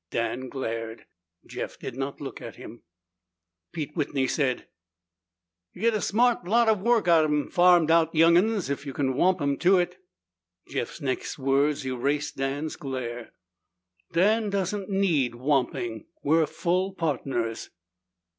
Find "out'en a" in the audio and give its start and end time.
7.07-7.51